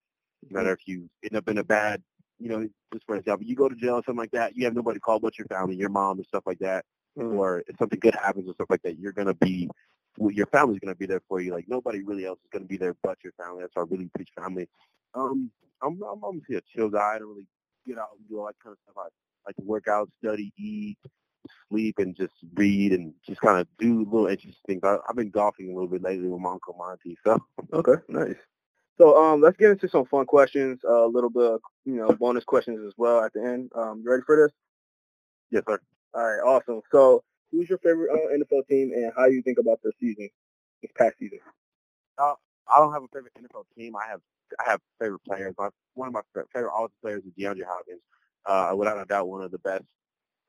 No 0.50 0.60
matter 0.60 0.74
if 0.74 0.88
you 0.88 1.10
end 1.24 1.38
up 1.38 1.48
in 1.48 1.58
a 1.58 1.64
bad, 1.64 2.02
you 2.40 2.50
know, 2.50 2.68
just 2.92 3.06
for 3.06 3.16
example, 3.16 3.46
you 3.46 3.56
go 3.56 3.70
to 3.70 3.76
jail 3.76 3.96
or 3.96 4.04
something 4.06 4.18
like 4.18 4.32
that, 4.32 4.56
you 4.56 4.66
have 4.66 4.76
nobody 4.76 4.98
to 4.98 5.02
call 5.02 5.20
but 5.20 5.38
your 5.38 5.48
family, 5.48 5.76
your 5.76 5.90
mom, 5.90 6.18
and 6.18 6.26
stuff 6.26 6.44
like 6.46 6.60
that. 6.60 6.86
Mm-hmm. 7.18 7.38
Or 7.38 7.64
if 7.68 7.78
something 7.78 8.00
good 8.00 8.16
happens 8.16 8.50
or 8.50 8.54
stuff 8.54 8.70
like 8.70 8.82
that, 8.84 9.00
you're 9.00 9.12
going 9.12 9.28
to 9.28 9.34
be, 9.36 9.70
your 10.18 10.48
family's 10.48 10.80
going 10.80 10.94
to 10.94 10.98
be 10.98 11.06
there 11.06 11.22
for 11.28 11.40
you. 11.40 11.54
Like 11.54 11.66
nobody 11.68 12.02
really 12.04 12.26
else 12.26 12.40
is 12.44 12.50
going 12.52 12.64
to 12.64 12.68
be 12.68 12.78
there 12.78 12.96
but 13.04 13.18
your 13.24 13.34
family. 13.34 13.62
That's 13.62 13.76
why 13.76 13.84
I 13.84 13.86
really 13.90 14.10
preach 14.16 14.30
family. 14.38 14.68
Um, 15.14 15.52
I'm, 15.82 16.02
I'm 16.04 16.24
obviously 16.24 16.56
a 16.56 16.62
chill 16.76 16.90
guy. 16.90 17.16
I 17.16 17.20
don't 17.20 17.30
really 17.30 17.48
get 17.88 17.98
out 17.98 18.10
and 18.18 18.28
do 18.28 18.40
all 18.40 18.48
that 18.48 18.56
kind 18.64 18.74
of 18.74 18.80
stuff. 18.84 18.96
I 18.98 19.10
like 19.48 19.56
to 19.58 19.64
work 19.64 19.88
out, 19.88 20.10
study, 20.24 20.52
eat, 20.58 20.98
sleep 21.70 21.96
and 22.00 22.16
just 22.16 22.34
read 22.54 22.94
and 22.94 23.14
just 23.26 23.42
kind 23.42 23.60
of 23.60 23.68
do 23.78 24.06
little 24.06 24.28
interesting 24.28 24.62
things. 24.68 24.82
I, 24.84 24.98
have 25.08 25.16
been 25.16 25.30
golfing 25.30 25.72
a 25.72 25.74
little 25.74 25.90
bit 25.90 26.02
lately 26.02 26.28
with 26.28 26.42
my 26.42 26.52
uncle 26.52 26.76
Monty. 26.78 27.18
So 27.24 27.38
okay, 27.74 28.02
nice. 28.08 28.36
So 28.98 29.18
um, 29.18 29.42
let's 29.42 29.58
get 29.58 29.72
into 29.72 29.90
some 29.90 30.06
fun 30.06 30.26
questions. 30.26 30.80
Uh, 30.88 31.06
a 31.06 31.08
little 31.08 31.30
bit, 31.30 31.44
of, 31.44 31.62
you 31.86 31.96
know, 31.96 32.12
bonus 32.12 32.44
questions 32.44 32.80
as 32.86 32.94
well 32.98 33.24
at 33.24 33.34
the 33.34 33.44
end. 33.44 33.72
Um, 33.76 34.02
you 34.04 34.12
ready 34.12 34.24
for 34.26 34.36
this? 34.36 34.54
Yes, 35.50 35.64
sir. 35.68 35.80
All 36.14 36.24
right, 36.24 36.40
awesome. 36.42 36.82
So, 36.92 37.24
who's 37.52 37.70
your 37.70 37.80
favorite 37.80 38.12
uh, 38.12 38.38
NFL 38.38 38.68
team, 38.68 38.92
and 38.94 39.12
how 39.16 39.26
do 39.26 39.34
you 39.34 39.42
think 39.42 39.58
about 39.58 39.80
their 39.84 39.94
season, 40.00 40.30
this 40.82 40.92
past 40.96 41.16
season? 41.20 41.40
Uh, 42.20 42.34
I 42.68 42.80
don't 42.80 42.94
have 42.94 43.04
a 43.04 43.08
favorite 43.08 43.34
NFL 43.34 43.64
team. 43.76 43.96
I 43.96 44.08
have 44.10 44.22
I 44.60 44.70
have 44.70 44.82
favorite 45.00 45.24
players. 45.26 45.56
My, 45.58 45.70
one 45.96 46.08
of 46.10 46.14
my 46.14 46.22
favorite 46.54 46.72
offensive 46.76 47.02
players 47.02 47.24
is 47.24 47.32
DeAndre 47.38 47.64
Hopkins. 47.68 48.02
Uh, 48.46 48.76
without 48.76 49.02
a 49.02 49.06
doubt, 49.06 49.28
one 49.28 49.42
of 49.42 49.52
the 49.52 49.60
best 49.60 49.84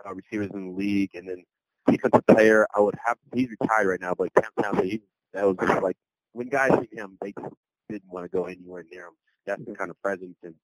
uh, 0.06 0.14
receivers 0.14 0.50
in 0.54 0.66
the 0.66 0.72
league, 0.72 1.10
and 1.14 1.28
then 1.28 1.44
defensive 1.88 2.26
player. 2.26 2.66
I 2.74 2.80
would 2.80 2.96
have. 3.06 3.18
He's 3.34 3.50
retired 3.50 3.88
right 3.88 4.00
now, 4.00 4.14
but 4.14 4.34
Cam 4.34 4.50
Townsend, 4.62 4.90
he, 4.90 5.02
that 5.32 5.46
was 5.46 5.56
just 5.60 5.82
like 5.82 5.96
when 6.32 6.48
guys 6.48 6.72
see 6.72 6.96
him, 6.96 7.18
they 7.20 7.32
just 7.40 7.54
didn't 7.88 8.10
want 8.10 8.24
to 8.30 8.36
go 8.36 8.44
anywhere 8.44 8.84
near 8.90 9.06
him. 9.06 9.14
That's 9.46 9.64
the 9.64 9.74
kind 9.74 9.90
of 9.90 10.00
presence, 10.02 10.36
and 10.42 10.54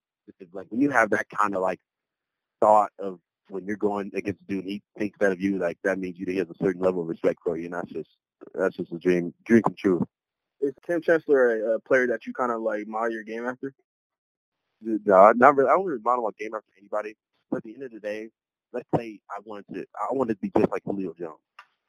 it's 0.40 0.54
like 0.54 0.66
when 0.70 0.80
you 0.80 0.90
have 0.90 1.10
that 1.10 1.26
kind 1.30 1.54
of 1.54 1.62
like 1.62 1.80
thought 2.60 2.90
of 2.98 3.20
when 3.48 3.66
you're 3.66 3.76
going 3.76 4.10
against 4.14 4.40
a 4.42 4.44
dude, 4.46 4.64
he 4.64 4.82
thinks 4.98 5.18
that 5.18 5.32
of 5.32 5.40
you, 5.40 5.58
like 5.58 5.78
that 5.84 5.98
means 5.98 6.18
you 6.18 6.26
he 6.28 6.38
has 6.38 6.48
a 6.50 6.64
certain 6.64 6.82
level 6.82 7.02
of 7.02 7.08
respect 7.08 7.40
for 7.44 7.56
you, 7.56 7.66
and 7.66 7.74
that's 7.74 7.90
just 7.90 8.10
that's 8.54 8.76
just 8.76 8.92
a 8.92 8.98
dream, 8.98 9.34
dream 9.44 9.62
come 9.62 9.74
true. 9.76 10.06
Is 10.60 10.74
Kam 10.86 11.02
Chancellor 11.02 11.72
a, 11.72 11.76
a 11.76 11.80
player 11.80 12.06
that 12.08 12.26
you 12.26 12.32
kind 12.32 12.52
of 12.52 12.60
like 12.62 12.86
model 12.86 13.12
your 13.12 13.24
game 13.24 13.46
after? 13.46 13.74
No, 14.82 15.32
not 15.32 15.56
really. 15.56 15.70
I 15.70 15.74
don't 15.74 15.86
really 15.86 16.00
model 16.02 16.24
my 16.24 16.30
game 16.38 16.54
after 16.54 16.70
anybody. 16.78 17.16
But 17.50 17.58
at 17.58 17.62
the 17.64 17.74
end 17.74 17.82
of 17.82 17.92
the 17.92 18.00
day, 18.00 18.28
let's 18.72 18.88
say 18.96 19.20
I 19.30 19.40
wanted 19.44 19.74
to, 19.74 19.86
I 19.94 20.12
wanted 20.12 20.34
to 20.34 20.40
be 20.40 20.52
just 20.56 20.70
like 20.70 20.82
Julio 20.84 21.14
Jones. 21.18 21.38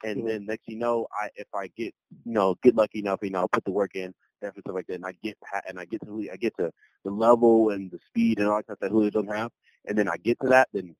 And 0.04 0.18
mm-hmm. 0.18 0.26
then 0.26 0.46
next 0.46 0.68
you 0.68 0.76
know, 0.76 1.06
I 1.12 1.28
if 1.36 1.46
I 1.54 1.68
get 1.76 1.94
you 2.24 2.32
know 2.32 2.56
get 2.62 2.74
lucky 2.74 3.00
enough, 3.00 3.20
you 3.22 3.30
know, 3.30 3.46
put 3.48 3.64
the 3.64 3.70
work 3.70 3.94
in, 3.94 4.12
and 4.42 4.52
stuff 4.60 4.74
like 4.74 4.86
that, 4.88 4.94
and 4.94 5.06
I 5.06 5.12
get 5.22 5.36
and 5.68 5.78
I 5.78 5.84
get 5.84 6.04
to 6.04 6.28
I 6.32 6.36
get 6.36 6.56
to 6.58 6.70
the 7.04 7.10
level 7.10 7.70
and 7.70 7.90
the 7.90 7.98
speed 8.08 8.38
and 8.38 8.48
all 8.48 8.56
that 8.56 8.64
stuff 8.64 8.78
that 8.80 8.90
Julio 8.90 9.10
doesn't 9.10 9.34
have, 9.34 9.50
and 9.86 9.96
then 9.96 10.08
I 10.08 10.16
get 10.16 10.38
to 10.42 10.48
that, 10.48 10.68
then 10.72 10.94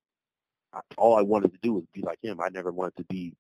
I, 0.73 0.81
all 0.97 1.17
I 1.17 1.23
wanted 1.23 1.53
to 1.53 1.59
do 1.62 1.75
was 1.75 1.85
be 1.93 2.03
like 2.03 2.19
him. 2.23 2.41
I 2.41 2.49
never 2.49 2.71
wanted 2.71 2.97
to 2.99 3.05
be 3.05 3.35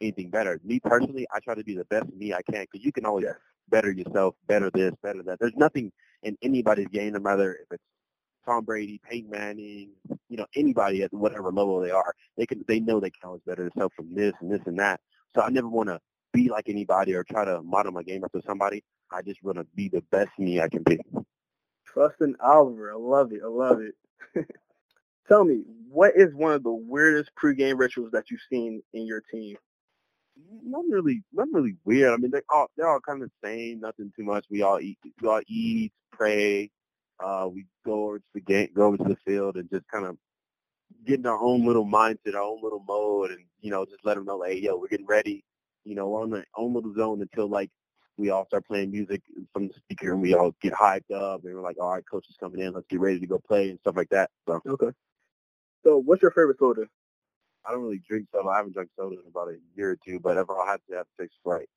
anything 0.00 0.30
better. 0.30 0.60
Me 0.64 0.80
personally, 0.80 1.26
I 1.34 1.40
try 1.40 1.54
to 1.54 1.64
be 1.64 1.76
the 1.76 1.84
best 1.86 2.12
me 2.14 2.32
I 2.32 2.42
can 2.42 2.62
because 2.70 2.84
you 2.84 2.92
can 2.92 3.04
always 3.04 3.26
better 3.68 3.90
yourself, 3.90 4.34
better 4.46 4.70
this, 4.70 4.92
better 5.02 5.22
that. 5.24 5.38
There's 5.40 5.56
nothing 5.56 5.92
in 6.22 6.36
anybody's 6.42 6.88
game, 6.88 7.12
no 7.12 7.20
matter 7.20 7.54
if 7.54 7.66
it's 7.72 7.82
Tom 8.48 8.64
Brady, 8.64 9.00
Peyton 9.08 9.30
Manning, 9.30 9.90
you 10.28 10.36
know, 10.38 10.46
anybody 10.56 11.02
at 11.02 11.12
whatever 11.12 11.52
level 11.52 11.80
they 11.80 11.90
are, 11.90 12.14
they 12.36 12.46
can 12.46 12.64
they 12.66 12.80
know 12.80 12.98
they 12.98 13.10
can 13.10 13.26
always 13.26 13.42
better 13.46 13.64
themselves 13.64 13.94
from 13.94 14.14
this 14.14 14.32
and 14.40 14.50
this 14.50 14.62
and 14.66 14.78
that. 14.78 15.00
So 15.34 15.42
I 15.42 15.50
never 15.50 15.68
want 15.68 15.90
to 15.90 16.00
be 16.32 16.48
like 16.48 16.68
anybody 16.68 17.14
or 17.14 17.24
try 17.24 17.44
to 17.44 17.62
model 17.62 17.92
my 17.92 18.02
game 18.02 18.24
after 18.24 18.40
somebody. 18.46 18.82
I 19.12 19.22
just 19.22 19.42
want 19.42 19.58
to 19.58 19.66
be 19.74 19.88
the 19.88 20.02
best 20.10 20.30
me 20.38 20.60
I 20.60 20.68
can 20.68 20.82
be. 20.82 20.98
Trustin 21.86 22.34
Oliver, 22.40 22.92
I 22.92 22.96
love 22.96 23.32
it. 23.32 23.40
I 23.44 23.48
love 23.48 23.80
it. 23.80 24.46
Tell 25.28 25.44
me, 25.44 25.62
what 25.90 26.12
is 26.16 26.34
one 26.34 26.52
of 26.52 26.62
the 26.62 26.72
weirdest 26.72 27.30
pregame 27.42 27.78
rituals 27.78 28.12
that 28.12 28.30
you've 28.30 28.40
seen 28.50 28.82
in 28.94 29.06
your 29.06 29.22
team? 29.30 29.56
Not 30.64 30.84
really, 30.88 31.22
not 31.32 31.48
really 31.52 31.74
weird. 31.84 32.14
I 32.14 32.16
mean, 32.16 32.30
they're 32.30 32.42
all 32.48 32.68
they're 32.76 32.88
all 32.88 33.00
kind 33.00 33.22
of 33.22 33.28
the 33.28 33.48
same. 33.48 33.80
Nothing 33.80 34.10
too 34.16 34.24
much. 34.24 34.46
We 34.48 34.62
all 34.62 34.80
eat, 34.80 34.98
we 35.20 35.28
all 35.28 35.40
eat, 35.48 35.92
pray, 36.12 36.70
uh, 37.24 37.48
we 37.52 37.66
go 37.84 38.06
over 38.06 38.18
to 38.18 38.24
the 38.34 38.40
game, 38.40 38.68
go 38.74 38.86
over 38.86 38.98
to 38.98 39.04
the 39.04 39.16
field, 39.26 39.56
and 39.56 39.70
just 39.70 39.88
kind 39.88 40.06
of 40.06 40.16
get 41.06 41.20
in 41.20 41.26
our 41.26 41.40
own 41.40 41.66
little 41.66 41.86
mindset, 41.86 42.34
our 42.34 42.42
own 42.42 42.60
little 42.62 42.84
mode, 42.86 43.30
and 43.32 43.44
you 43.60 43.70
know, 43.70 43.84
just 43.84 44.04
let 44.04 44.16
them 44.16 44.24
know, 44.26 44.38
like, 44.38 44.52
hey, 44.52 44.60
yo, 44.60 44.76
we're 44.76 44.88
getting 44.88 45.06
ready. 45.06 45.44
You 45.84 45.94
know, 45.94 46.08
we're 46.08 46.22
on 46.22 46.30
the 46.30 46.44
own 46.56 46.74
little 46.74 46.94
zone 46.94 47.22
until 47.22 47.48
like 47.48 47.70
we 48.16 48.30
all 48.30 48.46
start 48.46 48.66
playing 48.66 48.90
music 48.92 49.22
from 49.52 49.68
the 49.68 49.74
speaker, 49.74 50.12
and 50.12 50.22
we 50.22 50.34
all 50.34 50.54
get 50.62 50.72
hyped 50.74 51.12
up, 51.14 51.44
and 51.44 51.54
we're 51.54 51.62
like, 51.62 51.76
all 51.80 51.92
right, 51.94 52.04
coach 52.10 52.26
is 52.28 52.36
coming 52.38 52.60
in, 52.60 52.74
let's 52.74 52.86
get 52.88 53.00
ready 53.00 53.20
to 53.20 53.26
go 53.26 53.38
play 53.38 53.70
and 53.70 53.80
stuff 53.80 53.96
like 53.96 54.10
that. 54.10 54.30
So 54.46 54.60
okay. 54.66 54.90
So, 55.84 55.98
what's 55.98 56.22
your 56.22 56.32
favorite 56.32 56.58
soda? 56.58 56.86
I 57.66 57.72
don't 57.72 57.82
really 57.82 58.02
drink 58.08 58.28
soda. 58.32 58.48
I 58.48 58.58
haven't 58.58 58.74
drank 58.74 58.90
soda 58.96 59.16
in 59.16 59.28
about 59.28 59.48
a 59.48 59.56
year 59.76 59.92
or 59.92 59.98
two, 60.04 60.20
but 60.20 60.36
if 60.36 60.48
I 60.50 60.70
had 60.70 60.80
to, 60.90 60.96
have 60.96 61.06
to 61.06 61.22
take 61.22 61.32
Sprite. 61.34 61.68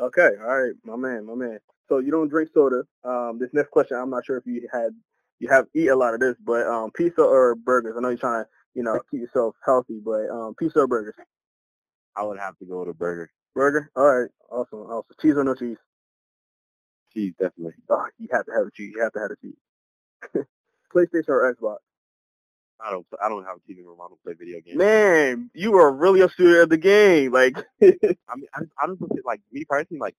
Okay, 0.00 0.30
all 0.40 0.62
right, 0.62 0.72
my 0.84 0.96
man, 0.96 1.26
my 1.26 1.34
man. 1.34 1.58
So 1.88 1.98
you 1.98 2.10
don't 2.10 2.28
drink 2.28 2.50
soda. 2.52 2.82
Um, 3.04 3.38
this 3.38 3.50
next 3.52 3.70
question, 3.70 3.96
I'm 3.96 4.10
not 4.10 4.24
sure 4.24 4.36
if 4.36 4.46
you 4.46 4.66
had 4.72 4.90
you 5.38 5.48
have 5.48 5.66
eat 5.74 5.88
a 5.88 5.96
lot 5.96 6.14
of 6.14 6.20
this, 6.20 6.36
but 6.44 6.66
um, 6.66 6.90
pizza 6.92 7.22
or 7.22 7.54
burgers? 7.54 7.94
I 7.96 8.00
know 8.00 8.08
you're 8.08 8.18
trying 8.18 8.44
to 8.44 8.48
you 8.74 8.82
know 8.82 9.00
keep 9.10 9.20
yourself 9.20 9.54
healthy, 9.64 10.00
but 10.04 10.28
um, 10.30 10.54
pizza 10.58 10.80
or 10.80 10.88
burgers? 10.88 11.14
I 12.16 12.22
would 12.24 12.38
have 12.38 12.56
to 12.58 12.64
go 12.64 12.80
with 12.80 12.88
a 12.88 12.94
burger. 12.94 13.30
Burger? 13.54 13.90
All 13.96 14.20
right, 14.20 14.30
awesome, 14.50 14.80
awesome. 14.80 15.16
Cheese 15.20 15.36
or 15.36 15.44
no 15.44 15.54
cheese? 15.54 15.78
Cheese, 17.12 17.34
definitely. 17.38 17.74
Oh, 17.90 18.06
you 18.18 18.28
have 18.32 18.46
to 18.46 18.52
have 18.52 18.66
a 18.66 18.70
cheese. 18.72 18.92
You 18.96 19.02
have 19.02 19.12
to 19.12 19.20
have 19.20 19.30
a 19.30 19.36
cheese. 19.36 20.46
PlayStation 20.94 21.28
or 21.28 21.54
Xbox? 21.54 21.76
I 22.80 22.90
don't. 22.90 23.06
I 23.22 23.28
don't 23.28 23.44
have 23.44 23.56
a 23.56 23.72
TV 23.72 23.84
room. 23.84 23.98
I 24.02 24.08
don't 24.08 24.22
play 24.22 24.34
video 24.34 24.60
games. 24.60 24.76
Man, 24.78 25.50
you 25.54 25.74
are 25.76 25.92
really 25.92 26.20
a 26.20 26.28
student 26.28 26.62
of 26.64 26.68
the 26.70 26.76
game. 26.78 27.32
Like, 27.32 27.56
I 27.82 28.36
mean, 28.36 28.48
I, 28.54 28.60
I 28.82 28.86
don't 28.86 29.00
like 29.24 29.40
me 29.52 29.64
personally. 29.68 30.00
Like, 30.00 30.14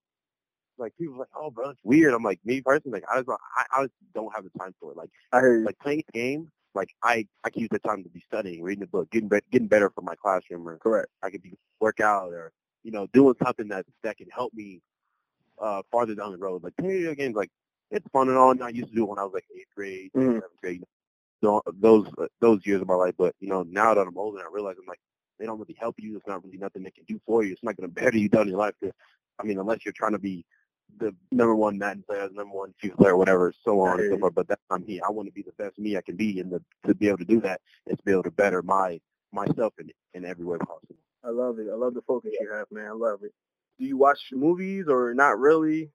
like 0.77 0.93
people 0.97 1.17
like, 1.17 1.27
oh, 1.35 1.51
bro, 1.51 1.69
it's 1.69 1.79
weird. 1.83 2.13
I'm 2.13 2.23
like, 2.23 2.39
me 2.45 2.61
personally, 2.61 2.99
like, 3.01 3.09
I 3.11 3.17
just, 3.19 3.29
I, 3.29 3.65
I 3.79 3.83
just 3.83 3.93
don't 4.13 4.33
have 4.33 4.43
the 4.43 4.51
time 4.59 4.73
for 4.79 4.91
it. 4.91 4.97
Like, 4.97 5.09
I 5.31 5.39
hear 5.39 5.59
you. 5.59 5.65
like 5.65 5.79
playing 5.79 6.03
a 6.07 6.11
game. 6.11 6.51
Like, 6.73 6.89
I, 7.03 7.25
I 7.43 7.49
can 7.49 7.61
use 7.61 7.69
the 7.71 7.79
time 7.79 8.03
to 8.03 8.09
be 8.09 8.21
studying, 8.27 8.61
reading 8.63 8.83
a 8.83 8.87
book, 8.87 9.09
getting, 9.11 9.29
be- 9.29 9.39
getting 9.51 9.67
better 9.67 9.89
for 9.89 10.01
my 10.01 10.15
classroom, 10.15 10.67
or 10.67 10.77
correct. 10.77 11.09
I 11.23 11.29
could 11.29 11.41
be 11.41 11.53
work 11.79 11.99
out, 12.01 12.33
or 12.33 12.51
you 12.83 12.91
know, 12.91 13.07
doing 13.13 13.35
something 13.43 13.67
that 13.69 13.85
that 14.03 14.17
can 14.17 14.27
help 14.29 14.53
me 14.53 14.81
uh 15.61 15.81
farther 15.91 16.15
down 16.15 16.31
the 16.31 16.37
road. 16.37 16.63
Like 16.63 16.75
playing 16.77 16.93
video 16.93 17.15
games, 17.15 17.35
like 17.35 17.49
it's 17.91 18.05
fun 18.11 18.27
and 18.29 18.37
all. 18.37 18.51
And 18.51 18.61
I 18.63 18.69
used 18.69 18.89
to 18.89 18.95
do 18.95 19.03
it 19.03 19.09
when 19.09 19.19
I 19.19 19.23
was 19.23 19.33
like 19.33 19.45
eighth 19.57 19.73
grade, 19.75 20.11
Mhm. 20.15 20.33
seventh 20.35 20.61
grade. 20.61 20.83
Those 21.79 22.07
uh, 22.17 22.27
those 22.41 22.65
years 22.65 22.81
of 22.81 22.87
my 22.87 22.95
life, 22.95 23.15
but 23.17 23.35
you 23.39 23.49
know, 23.49 23.63
now 23.63 23.93
that 23.93 24.07
I'm 24.07 24.17
older, 24.17 24.39
I 24.39 24.49
realize 24.51 24.75
I'm 24.79 24.87
like 24.87 24.99
they 25.39 25.45
don't 25.45 25.59
really 25.59 25.75
help 25.79 25.95
you. 25.99 26.15
It's 26.15 26.27
not 26.27 26.43
really 26.43 26.57
nothing 26.57 26.83
they 26.83 26.91
can 26.91 27.03
do 27.07 27.19
for 27.25 27.43
you. 27.43 27.51
It's 27.51 27.63
not 27.63 27.75
going 27.75 27.89
to 27.89 27.93
better 27.93 28.17
you 28.17 28.29
down 28.29 28.43
in 28.43 28.49
your 28.49 28.57
life. 28.59 28.73
'cause, 28.81 28.91
I 29.39 29.43
mean, 29.43 29.59
unless 29.59 29.85
you're 29.85 29.93
trying 29.93 30.13
to 30.13 30.19
be 30.19 30.45
the 30.97 31.13
number 31.31 31.55
one 31.55 31.77
Madden 31.77 32.03
player, 32.07 32.27
the 32.27 32.33
number 32.35 32.55
one 32.55 32.73
FIFA 32.81 32.97
player, 32.97 33.17
whatever, 33.17 33.53
so 33.63 33.79
on 33.81 33.99
and 33.99 34.09
so 34.09 34.17
forth. 34.19 34.35
But 34.35 34.47
that's 34.47 34.61
not 34.69 34.85
me. 34.87 35.01
I 35.01 35.09
want 35.09 35.27
to 35.27 35.33
be 35.33 35.41
the 35.43 35.51
best 35.57 35.77
me 35.77 35.97
I 35.97 36.01
can 36.01 36.15
be, 36.15 36.39
and 36.39 36.51
the, 36.51 36.63
to 36.87 36.95
be 36.95 37.07
able 37.07 37.17
to 37.19 37.25
do 37.25 37.41
that 37.41 37.61
is 37.87 37.97
to 37.97 38.03
be 38.03 38.11
able 38.11 38.23
to 38.23 38.31
better 38.31 38.61
my 38.61 38.99
myself 39.33 39.73
in 39.79 39.91
in 40.13 40.25
every 40.25 40.45
way 40.45 40.57
possible. 40.59 40.95
I 41.23 41.29
love 41.29 41.59
it. 41.59 41.67
I 41.71 41.75
love 41.75 41.93
the 41.95 42.01
focus 42.03 42.33
you 42.39 42.49
have, 42.51 42.67
man. 42.71 42.87
I 42.87 42.91
love 42.91 43.23
it. 43.23 43.33
Do 43.79 43.85
you 43.85 43.97
watch 43.97 44.29
movies 44.31 44.85
or 44.87 45.13
not 45.13 45.37
really? 45.39 45.91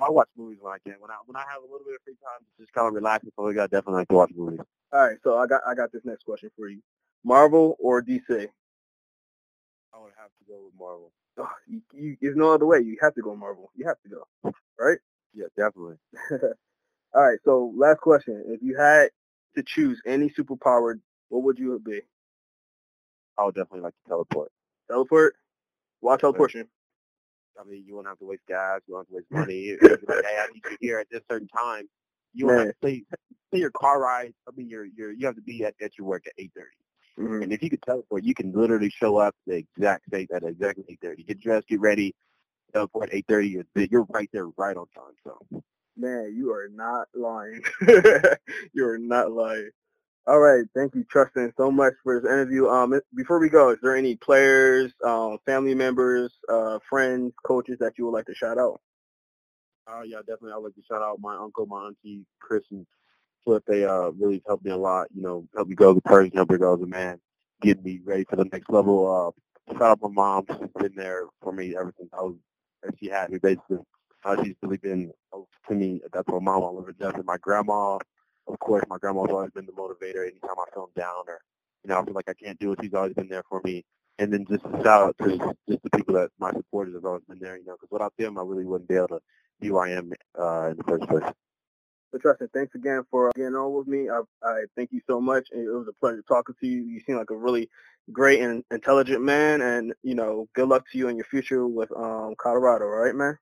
I 0.00 0.10
watch 0.10 0.28
movies 0.36 0.58
when 0.60 0.72
I 0.72 0.78
can. 0.78 0.96
When 1.00 1.10
I 1.10 1.16
when 1.26 1.36
I 1.36 1.44
have 1.50 1.62
a 1.62 1.66
little 1.66 1.86
bit 1.86 1.94
of 1.94 2.02
free 2.04 2.14
time, 2.14 2.44
just 2.58 2.72
kind 2.72 2.88
of 2.88 2.94
relaxing. 2.94 3.30
So 3.36 3.44
we 3.44 3.54
got 3.54 3.70
definitely 3.70 4.00
like 4.00 4.08
to 4.08 4.14
watch 4.14 4.30
movies. 4.34 4.60
All 4.92 5.00
right, 5.00 5.16
so 5.22 5.38
I 5.38 5.46
got 5.46 5.62
I 5.66 5.74
got 5.74 5.92
this 5.92 6.04
next 6.04 6.24
question 6.24 6.50
for 6.56 6.68
you. 6.68 6.80
Marvel 7.24 7.76
or 7.78 8.02
DC? 8.02 8.28
I 8.30 9.98
would 9.98 10.12
have 10.18 10.30
to 10.38 10.44
go 10.48 10.64
with 10.64 10.74
Marvel. 10.78 11.12
Oh, 11.38 11.48
you, 11.66 11.80
you, 11.92 12.16
there's 12.20 12.36
no 12.36 12.52
other 12.52 12.66
way. 12.66 12.80
You 12.80 12.96
have 13.00 13.14
to 13.14 13.22
go 13.22 13.34
Marvel. 13.34 13.70
You 13.74 13.86
have 13.86 13.96
to 14.02 14.08
go, 14.08 14.52
right? 14.78 14.98
Yeah, 15.32 15.46
definitely. 15.56 15.96
All 17.14 17.22
right. 17.22 17.38
So 17.44 17.72
last 17.76 18.00
question: 18.00 18.44
If 18.48 18.62
you 18.62 18.76
had 18.76 19.10
to 19.56 19.62
choose 19.62 20.00
any 20.06 20.30
superpower, 20.30 21.00
what 21.28 21.42
would 21.44 21.58
you 21.58 21.80
be? 21.84 22.00
I 23.38 23.44
would 23.44 23.54
definitely 23.54 23.80
like 23.80 23.94
to 23.94 24.08
teleport. 24.08 24.50
Teleport. 24.88 25.34
Why 26.00 26.16
teleportation? 26.16 26.68
I 27.60 27.64
mean, 27.64 27.84
you 27.86 27.94
won't 27.94 28.06
have 28.06 28.18
to 28.18 28.26
waste 28.26 28.46
gas. 28.48 28.80
You 28.86 28.94
won't 28.94 29.08
have 29.08 29.10
to 29.10 29.14
waste 29.16 29.30
money. 29.30 29.76
Like, 29.80 30.24
hey, 30.24 30.38
I 30.38 30.46
need 30.52 30.62
you 30.70 30.76
here 30.80 30.98
at 30.98 31.08
this 31.10 31.22
certain 31.30 31.48
time. 31.48 31.88
You 32.32 32.46
won't 32.46 32.58
have 32.58 32.68
to 32.68 32.74
say, 32.82 33.04
say 33.52 33.60
your 33.60 33.70
car 33.70 34.00
ride. 34.00 34.34
I 34.48 34.50
mean, 34.56 34.68
you're, 34.68 34.86
you're, 34.86 35.12
you 35.12 35.26
have 35.26 35.36
to 35.36 35.42
be 35.42 35.64
at, 35.64 35.74
at 35.80 35.96
your 35.98 36.06
work 36.06 36.24
at 36.26 36.36
8.30. 36.42 36.50
Mhm. 37.16 37.42
And 37.44 37.52
if 37.52 37.62
you 37.62 37.70
could 37.70 37.82
teleport, 37.82 38.24
you 38.24 38.34
can 38.34 38.52
literally 38.52 38.90
show 38.90 39.18
up 39.18 39.36
the 39.46 39.54
exact 39.54 40.10
same 40.12 40.26
at 40.34 40.42
exactly 40.42 40.98
8.30. 41.02 41.26
Get 41.28 41.40
dressed, 41.40 41.68
get 41.68 41.80
ready, 41.80 42.12
teleport 42.72 43.10
at 43.10 43.26
8.30. 43.28 43.52
You're, 43.52 43.84
you're 43.86 44.06
right 44.10 44.28
there, 44.32 44.48
right 44.56 44.76
on 44.76 44.86
time. 44.96 45.14
So 45.22 45.62
Man, 45.96 46.34
you 46.36 46.52
are 46.52 46.68
not 46.68 47.06
lying. 47.14 47.62
you 48.72 48.86
are 48.86 48.98
not 48.98 49.30
lying. 49.30 49.70
All 50.26 50.40
right, 50.40 50.64
thank 50.74 50.94
you, 50.94 51.04
Trustin, 51.04 51.52
so 51.58 51.70
much 51.70 51.92
for 52.02 52.18
this 52.18 52.26
interview. 52.26 52.66
Um, 52.68 52.98
before 53.14 53.38
we 53.38 53.50
go, 53.50 53.70
is 53.70 53.78
there 53.82 53.94
any 53.94 54.16
players, 54.16 54.92
um, 55.04 55.36
family 55.44 55.74
members, 55.74 56.32
uh, 56.48 56.78
friends, 56.88 57.34
coaches 57.44 57.76
that 57.80 57.98
you 57.98 58.06
would 58.06 58.12
like 58.12 58.24
to 58.26 58.34
shout 58.34 58.56
out? 58.58 58.80
Uh, 59.86 60.00
yeah, 60.02 60.18
definitely. 60.20 60.52
I'd 60.52 60.62
like 60.62 60.74
to 60.76 60.82
shout 60.82 61.02
out 61.02 61.20
my 61.20 61.36
uncle, 61.36 61.66
my 61.66 61.88
auntie, 61.88 62.24
Chris 62.40 62.64
and 62.70 62.86
Flip. 63.44 63.62
They 63.66 63.84
uh, 63.84 64.12
really 64.12 64.42
helped 64.46 64.64
me 64.64 64.70
a 64.70 64.76
lot. 64.76 65.08
You 65.14 65.22
know, 65.22 65.46
helped 65.54 65.68
me 65.68 65.76
grow 65.76 65.90
as 65.92 65.98
a 65.98 66.00
person, 66.02 66.32
helped 66.34 66.52
me 66.52 66.58
grow 66.58 66.74
as 66.74 66.80
a 66.80 66.86
man, 66.86 67.20
get 67.60 67.84
me 67.84 68.00
ready 68.02 68.24
for 68.24 68.36
the 68.36 68.46
next 68.46 68.70
level. 68.70 69.34
Uh, 69.68 69.72
shout 69.74 69.82
out 69.82 70.02
my 70.02 70.08
mom. 70.08 70.46
She's 70.48 70.70
been 70.78 70.94
there 70.96 71.24
for 71.42 71.52
me 71.52 71.76
ever 71.76 71.92
since 71.98 72.08
I 72.14 72.22
was, 72.22 72.36
and 72.82 72.94
she 72.98 73.08
had 73.08 73.30
me 73.30 73.38
basically. 73.38 73.78
Uh, 74.24 74.42
she's 74.42 74.54
really 74.62 74.78
been 74.78 75.12
to 75.68 75.74
me. 75.74 76.00
That's 76.14 76.28
my 76.28 76.38
mom. 76.38 76.62
I'll 76.62 76.74
never 76.74 76.92
definitely 76.92 77.24
my 77.26 77.36
grandma. 77.36 77.98
Of 78.48 78.58
course, 78.60 78.84
my 78.88 78.98
grandma's 78.98 79.30
always 79.30 79.50
been 79.52 79.66
the 79.66 79.72
motivator. 79.72 80.22
Anytime 80.28 80.58
I 80.58 80.70
feel 80.74 80.90
down 80.96 81.24
or 81.28 81.40
you 81.84 81.88
know 81.90 82.00
I 82.00 82.04
feel 82.04 82.14
like 82.14 82.28
I 82.28 82.34
can't 82.34 82.58
do 82.58 82.72
it, 82.72 82.80
she's 82.82 82.94
always 82.94 83.14
been 83.14 83.28
there 83.28 83.44
for 83.48 83.60
me. 83.64 83.84
And 84.18 84.32
then 84.32 84.46
just 84.48 84.64
a 84.66 84.82
shout 84.84 85.02
out 85.08 85.16
to 85.22 85.38
just 85.68 85.82
the 85.82 85.90
people 85.96 86.14
that 86.14 86.30
my 86.38 86.52
supporters 86.52 86.94
have 86.94 87.04
always 87.04 87.24
been 87.28 87.40
there. 87.40 87.56
You 87.56 87.64
know, 87.66 87.74
because 87.74 87.90
without 87.90 88.14
them, 88.18 88.38
I 88.38 88.42
really 88.42 88.64
wouldn't 88.66 88.88
be 88.88 88.96
able 88.96 89.08
to 89.08 89.20
be 89.60 89.68
who 89.68 89.78
I 89.78 89.90
am 89.90 90.12
uh, 90.38 90.70
in 90.70 90.76
the 90.78 90.84
first 90.84 91.08
place. 91.08 91.24
So, 92.12 92.18
Trustin, 92.18 92.48
thanks 92.54 92.74
again 92.74 93.02
for 93.10 93.30
getting 93.36 93.54
on 93.54 93.72
with 93.74 93.86
me. 93.88 94.08
I, 94.08 94.20
I 94.42 94.62
thank 94.76 94.92
you 94.92 95.00
so 95.06 95.20
much. 95.20 95.48
It 95.52 95.68
was 95.68 95.88
a 95.88 95.92
pleasure 95.94 96.24
talking 96.28 96.54
to 96.60 96.66
you. 96.66 96.82
You 96.84 97.00
seem 97.00 97.16
like 97.16 97.30
a 97.30 97.36
really 97.36 97.68
great 98.12 98.40
and 98.40 98.64
intelligent 98.70 99.22
man, 99.22 99.62
and 99.62 99.94
you 100.02 100.14
know, 100.14 100.48
good 100.54 100.68
luck 100.68 100.84
to 100.92 100.98
you 100.98 101.08
in 101.08 101.16
your 101.16 101.26
future 101.26 101.66
with 101.66 101.90
um, 101.96 102.34
Colorado. 102.38 102.86
All 102.86 102.90
right, 102.92 103.14
man. 103.14 103.38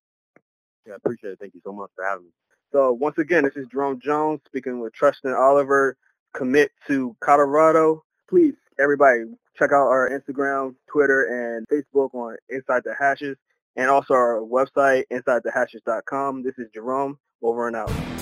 Yeah, 0.86 0.94
I 0.94 0.96
appreciate 0.96 1.32
it. 1.32 1.38
Thank 1.40 1.54
you 1.54 1.62
so 1.64 1.72
much 1.72 1.90
for 1.96 2.04
having 2.04 2.26
me. 2.26 2.30
So 2.72 2.90
once 2.90 3.18
again, 3.18 3.44
this 3.44 3.56
is 3.56 3.66
Jerome 3.70 4.00
Jones 4.00 4.40
speaking 4.46 4.80
with 4.80 4.94
Trustin 4.94 5.38
Oliver. 5.38 5.98
Commit 6.32 6.70
to 6.86 7.14
Colorado. 7.20 8.02
Please, 8.30 8.54
everybody, 8.80 9.24
check 9.58 9.72
out 9.72 9.88
our 9.88 10.08
Instagram, 10.08 10.74
Twitter, 10.90 11.24
and 11.54 11.68
Facebook 11.68 12.14
on 12.14 12.36
Inside 12.48 12.82
the 12.84 12.94
Hashes, 12.98 13.36
and 13.76 13.90
also 13.90 14.14
our 14.14 14.40
website, 14.40 15.04
InsideTheHashes.com. 15.12 16.42
This 16.42 16.58
is 16.58 16.68
Jerome. 16.72 17.18
Over 17.42 17.66
and 17.66 17.76
out. 17.76 18.21